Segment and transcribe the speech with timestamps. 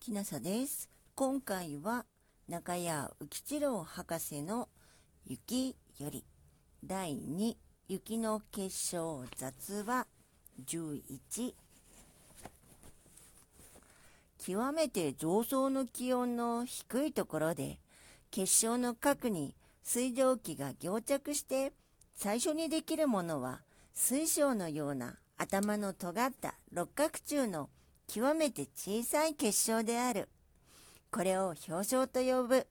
[0.00, 0.88] きなさです。
[1.16, 2.06] 今回は
[2.48, 4.68] 中谷浮吉郎博士の
[5.26, 6.24] 雪より
[6.84, 7.56] 第2
[7.88, 10.06] 雪の結晶雑話
[10.64, 11.52] 11
[14.38, 17.78] 極めて上層の気温の低いところで
[18.30, 21.72] 結晶の核に水蒸気が凝着して
[22.14, 23.60] 最初にできるものは
[23.92, 27.68] 水晶のような頭の尖った六角柱の
[28.08, 30.30] 極めて小さい結晶である。
[31.10, 32.66] これを氷晶と呼ぶ。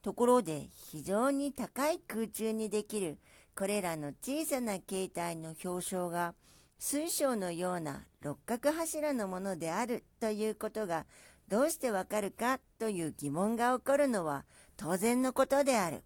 [0.00, 3.18] ところで非常に高い空中にできる
[3.54, 6.34] これらの小さな形態の氷晶が
[6.78, 11.04] 水晶のような六角柱のものであるということが
[11.48, 14.44] どうしてわかるかという疑問が起こるのは
[14.76, 16.02] 当然のことである。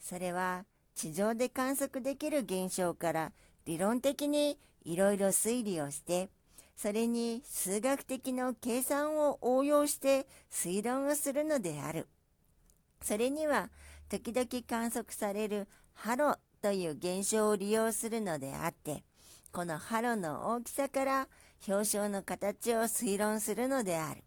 [0.00, 0.64] それは
[0.96, 3.32] 地上で観測できる現象から
[3.64, 6.30] 理論的にいろいろ推理をして
[6.76, 12.08] それに数学的の計算を応用して推論をするのである。
[13.02, 13.70] それには
[14.08, 19.04] 時々観測されるハロという現象を利用するのであって、
[19.52, 21.28] このハロの大きさから
[21.66, 24.24] 表彰の形を推論するのである。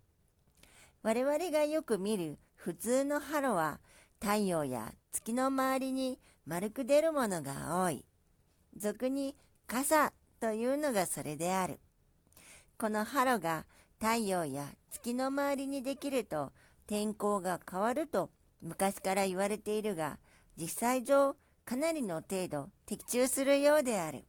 [1.03, 3.79] 我々がよく見る普通のハロは
[4.19, 8.05] 太陽や月の周りに丸く出るものが多い。
[8.75, 9.35] 俗に
[9.67, 11.79] 傘というのがそれである。
[12.79, 13.65] このハロが
[13.99, 16.51] 太陽や月の周りにできると
[16.85, 18.29] 天候が変わると
[18.61, 20.19] 昔から言われているが
[20.57, 24.25] 実際上かなりの程度的中するようである。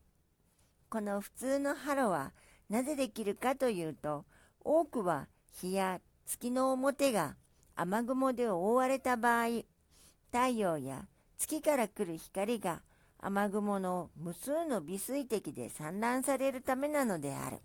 [0.88, 2.32] この普通のハロは
[2.70, 4.24] なぜできるかというと
[4.64, 5.28] 多くは
[5.60, 7.36] 日や月の表が
[7.76, 9.62] 雨雲で覆われた場合
[10.32, 11.04] 太陽や
[11.36, 12.80] 月から来る光が
[13.20, 17.58] 雨雲の無数の微水滴で散乱されるためなのである。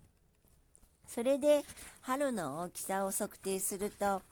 [1.06, 1.62] それで
[2.02, 4.22] 春の大きさを測定すると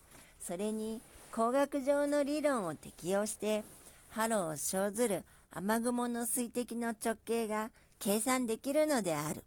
[0.41, 3.65] それに工学上の理論を適用して
[4.11, 9.45] 春を生ずる雨雲の水滴の直径が計算できるのである。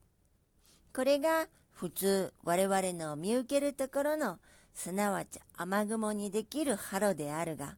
[0.95, 4.39] これが普通我々の見受けるところの
[4.73, 7.75] すなわち雨雲にできるハロであるが、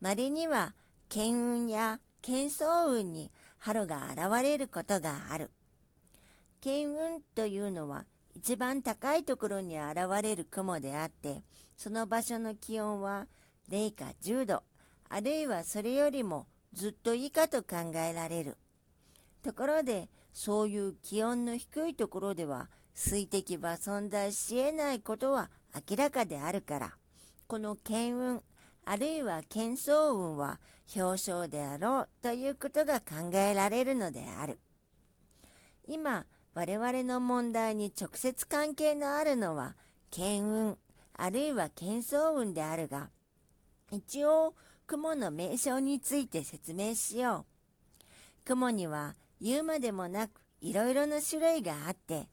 [0.00, 0.74] 稀には
[1.08, 5.50] 巻雲や巻層雲にハロが現れることがある。
[6.60, 8.04] 巻雲というのは
[8.36, 11.42] 一番高いところに現れる雲であって、
[11.74, 13.28] その場所の気温は
[13.70, 14.62] 0か10度、
[15.08, 18.58] あるいはそれよりもずっと以下と考えられる。
[19.42, 25.50] ところで、そういう気温の低いところでは水滴は存在し得ないことは
[25.88, 26.92] 明らかであるから、
[27.46, 28.42] この巻雲、
[28.84, 30.60] あるいは巻層雲は
[30.94, 34.58] 表彰であろうということが考えられるのである。
[35.88, 36.26] 今、
[36.56, 39.74] 我々の問題に直接関係のあるのは
[40.10, 40.78] 巻雲、
[41.12, 43.10] あるいは巻層雲であるが、
[43.92, 44.54] 一応、
[44.86, 47.44] 雲の名称について説明しよ
[48.40, 48.46] う。
[48.46, 50.30] 雲には言うまでもなく
[50.62, 52.26] いろいろな種類があって、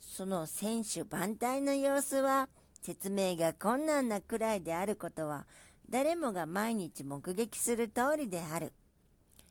[0.00, 2.48] その選手万体の様子は
[2.80, 5.44] 説明が困難なくらいであることは
[5.90, 8.72] 誰もが毎日目撃する通りである。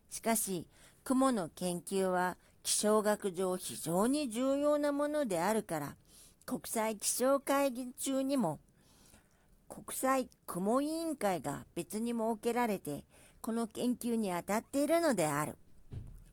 [0.10, 0.66] しかし、
[1.04, 5.96] 雲の研究は気象学上非常に重要なものであるから、
[6.48, 8.60] 国際気象会議中にも
[9.70, 13.04] 国際雲委員会が別に設けられて、
[13.40, 15.60] この研究に当たっているのである。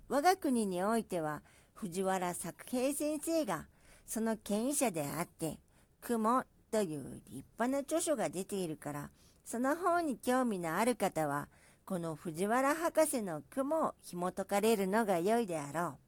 [0.09, 1.43] 我が国においては、
[1.75, 3.66] 藤原作平先生が
[4.06, 5.59] その権威者であって、
[6.00, 9.10] 雲という立派な著書が出ているから、
[9.44, 11.49] その本に興味のある方は、
[11.84, 16.02] この藤原博士の雲を紐解かれるのが良いであろう。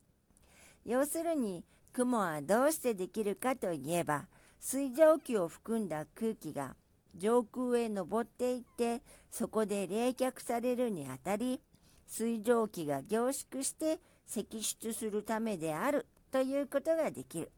[0.84, 4.27] 要するに、雲はどうしてできるかといえば、
[4.61, 6.75] 水蒸気を含んだ空気が
[7.17, 11.61] 上空へ登っていって、そこで冷却されるにあたり、
[12.06, 17.51] 水蒸気が凝縮して析出するためであるということができる。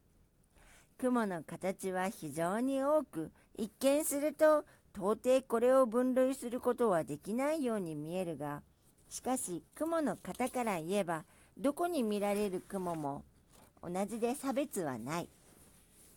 [0.97, 4.65] 雲の形は非常に多く、一見すると
[4.95, 8.63] 到底これを分類することはできないように見えるが、
[9.09, 11.23] しかし雲の型から言えば、
[11.57, 13.25] どこに見られる雲も
[13.81, 15.29] 同じで差別はない。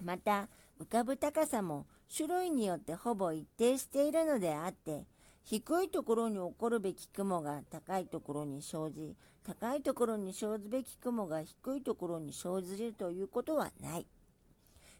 [0.03, 0.49] また、
[0.81, 5.07] 浮かぶ高さも種類によってほぼ一定しているのであって、
[5.45, 14.07] 低いところに起こるべき雲が高いところに生じ、高いところに生ずべき雲が低いところに生じるということはない。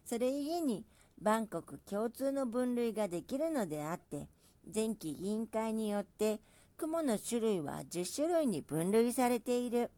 [0.03, 0.85] それゆえに、
[1.21, 4.27] 万国共通の分類ができるのであって、
[4.73, 6.39] 前期委員会によって、
[6.77, 9.91] 雲の種類は10種類に分類されている。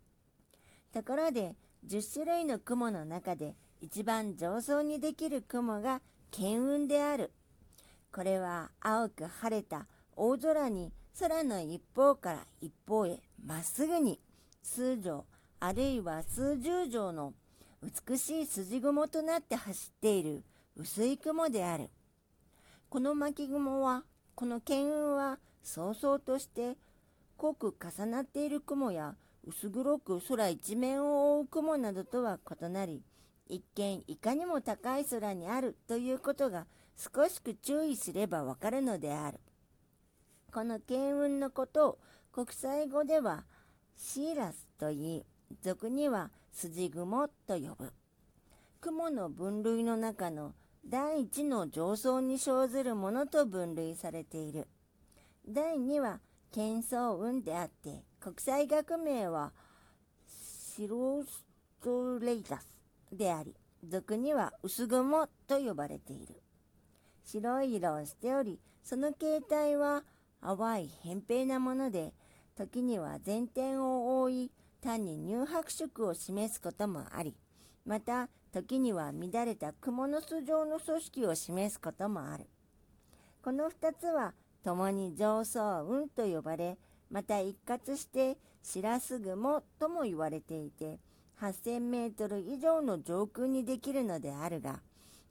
[0.94, 1.56] ところで、
[1.88, 6.02] 10種類の雲の中で一番上層にできる雲が
[6.32, 7.32] 巻雲である。
[8.12, 14.20] これは青く晴れた大空に空の一方から一方へまっすぐに
[14.62, 15.26] 数条
[15.60, 17.34] あるいは数十条の
[17.82, 20.44] 美しい筋雲となって走っている
[20.76, 21.90] 薄い雲である。
[22.90, 24.04] この巻雲は、
[24.36, 26.78] この剣雲は、そうそうとして
[27.38, 33.04] 濃く重なっている雲や薄黒く空一面を覆う雲などとは異なり、
[33.48, 39.40] 一見いかにも高い空にあるということが少しく注意すればわかるのである。
[40.52, 42.00] この剣雲のことを
[42.32, 43.44] 国際語では
[43.96, 45.26] シーラスと言い、
[45.62, 47.92] 俗には筋雲と呼ぶ。
[48.80, 50.54] 雲の分類の中の
[50.86, 54.68] 第一の上層に生ずるものと分類されている。
[55.48, 56.20] 第二は、
[56.52, 59.52] 喧騒雲であって、国際学名は、
[60.26, 61.44] シロス
[61.84, 62.66] トレイタス
[63.12, 63.54] であり、
[63.86, 66.42] 俗には薄雲と呼ばれている。
[67.26, 70.06] 白い色をしており、その形態は
[70.42, 72.14] 淡い扁平なもので、
[72.56, 77.36] 時には前転を覆い、単に乳白色を示すこともあり、
[77.86, 82.48] また時には乱れた蜘蛛の巣状の組織を示すこともある。
[83.44, 84.34] この二つは
[84.64, 86.78] 共に上層雲と呼ばれ、
[87.14, 90.98] また一括してシラス雲とも言われていて、
[91.40, 94.80] 8000メートル以上の上空にできるのであるが、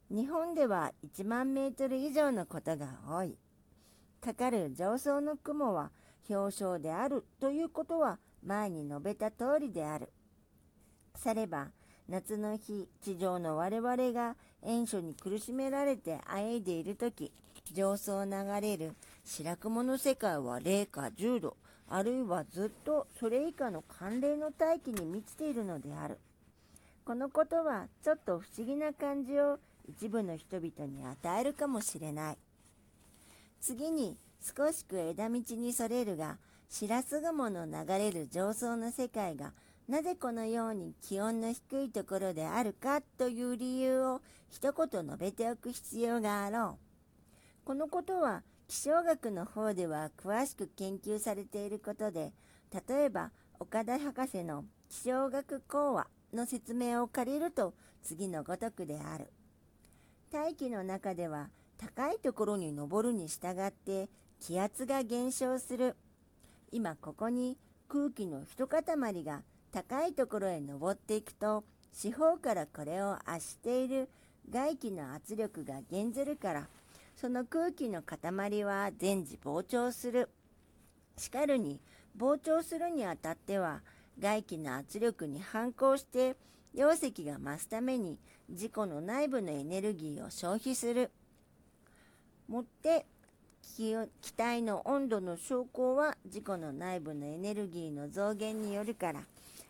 [0.09, 3.37] 日本では1万メートル以上のことが多い。
[4.21, 5.91] かかる上層の雲は
[6.31, 10.13] 表彰であるということは前に述べた通りである。
[11.17, 11.73] されば、
[12.09, 17.33] 夏の日、地上の我々が塩素に苦しめられてあえいでいる時、
[17.73, 18.95] 上層を流れる
[19.25, 21.57] 白雲の世界は零下10度、
[21.95, 26.19] あるいはずっとそれ以下の寒冷の大気に満ちているのである。
[27.05, 32.39] このことはちょっと不思議な感じを一部の人々に与えるかもしれない。
[33.61, 36.39] 次に少しく枝道にそれるが、
[36.71, 39.53] シラス雲の流れる上層の世界が
[39.87, 46.79] なぜこのように気温の低いところであるかという理由を一言述べておく必要があろ
[47.65, 47.67] う。
[47.67, 48.43] このことは
[48.73, 52.33] 気象学の方では詳しく研究されていることで、
[52.89, 53.31] 例えば
[53.61, 59.31] 岡田博士の気象学講話の説明を借りると次のごとくである。
[60.33, 64.09] 大気の中では高いところに登るに従って
[64.41, 65.95] 気圧が減少する。
[66.71, 67.59] 今ここに
[67.91, 68.83] 空気の一塊
[69.23, 74.09] が高いところへ登っていくと四方からこれを圧している
[74.49, 76.69] 外気の圧力が減ずるから
[77.17, 80.29] その空気の塊は全時膨張する。
[81.17, 81.81] しかるに
[82.19, 83.81] 膨張するにあたっては
[84.19, 86.37] 外気の圧力に反抗して
[86.75, 88.19] 容積が増すために
[88.49, 91.11] 自己の内部のエネルギーを消費する。
[92.49, 93.07] もって
[93.63, 99.21] 気体の温度の昇降は自己の内部のエネルギーの増減によるから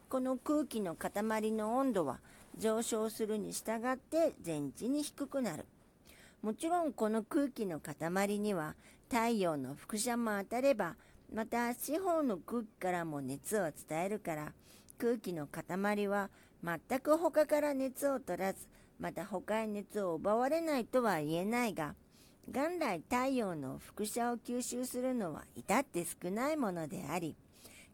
[0.09, 2.19] この空気の塊の温度は
[2.59, 5.65] 上昇するに従って全地に低くなる。
[6.43, 8.75] もちろんこの空気の塊には
[9.09, 10.97] 太陽の輻射も当たれば
[11.33, 14.53] また四方の空気からも熱を伝えるから
[14.99, 16.31] 空気の塊は
[16.65, 18.67] 全く他から熱を取らず
[18.99, 21.95] また他へ熱を奪われないとは言えないが
[22.49, 27.37] 元来太陽の輻射を吸収するのは至って少ないものであり、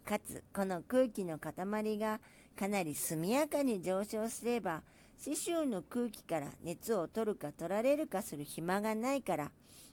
[0.06, 2.20] かつこの空気の塊が
[2.58, 4.82] かなり速やかに上昇すれば、
[5.16, 9.52] 四周の空気から熱を取るか取られるかする暇がないから、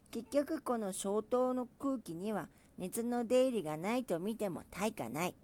[0.10, 2.48] 結局この消灯の空気には
[2.80, 5.36] 熱の出入りがないと見ても大化ない。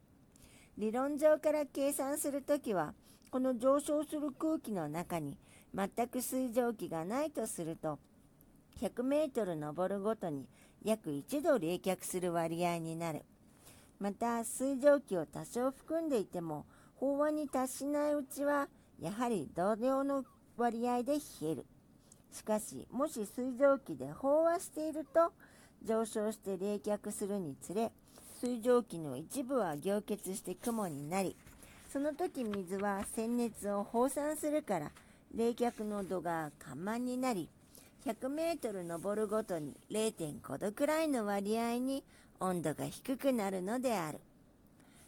[0.80, 2.96] 理論上から計算するときは、
[3.30, 5.38] この上昇する空気の中に
[5.76, 8.00] 全く水蒸気がないとすると、
[8.82, 10.48] 100メートル登るごとに
[10.84, 13.22] 約1度冷却する割合になる。
[14.00, 16.66] また、水蒸気を多少含んでいても、
[17.02, 18.68] 飽和に達しないうちは、
[19.00, 20.24] やはり同量の
[20.56, 21.66] 割合で冷える。
[22.32, 25.34] しかし、もし水蒸気で飽和していると、
[25.84, 27.92] 上昇して冷却するにつれ、
[28.40, 31.36] 水蒸気の一部は凝結して雲になり、
[31.92, 34.92] その時水は鮮熱を放散するから、
[35.34, 37.50] 冷却の度が緩慢になり、
[38.06, 42.04] 100メートル登るごとに0.5度くらいの割合に
[42.40, 44.20] 温度が低くなるのである。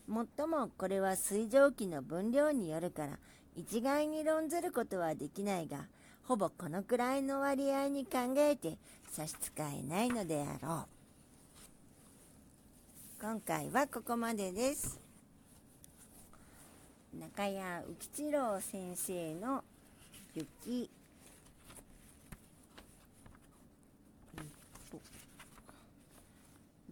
[0.07, 3.19] もっともこれは水蒸気の分量によるから
[3.55, 5.88] 一概に論ずることはできないが、
[6.24, 8.77] ほぼこのくらいの割合に考えて
[9.12, 10.86] 差し支えないのであろう。
[13.22, 15.00] 今回はここまでです。
[17.13, 19.63] 中谷浮吉郎先生の
[20.33, 20.89] 雪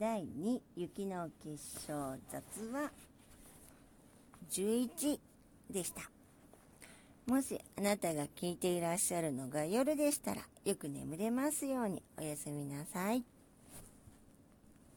[0.01, 2.41] 第2雪の結晶雑
[2.73, 2.89] 話
[4.49, 5.19] 11
[5.69, 6.01] でした。
[7.31, 13.23] もしあなたが聞いていらっしゃるのが夜でしたらよく眠れますようにおやすみなさい。